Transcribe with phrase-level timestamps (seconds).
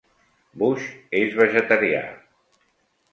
[0.61, 0.87] Bush
[1.19, 1.99] és vegetarià.